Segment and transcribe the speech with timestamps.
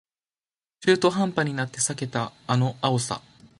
[0.79, 3.21] 中途半端になって避けたあの青さ